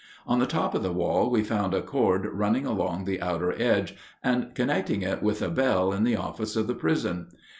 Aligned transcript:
On 0.25 0.39
the 0.39 0.47
top 0.47 0.73
of 0.73 0.81
the 0.81 0.91
wall 0.91 1.29
we 1.29 1.43
found 1.43 1.75
a 1.75 1.81
cord 1.83 2.25
running 2.25 2.65
along 2.65 3.05
the 3.05 3.21
outer 3.21 3.51
edge 3.61 3.95
and 4.23 4.55
connecting 4.55 5.05
with 5.21 5.43
a 5.43 5.49
bell 5.49 5.93
in 5.93 6.03
the 6.05 6.15
office 6.15 6.55
of 6.55 6.65
the 6.65 6.73
prison. 6.73 7.27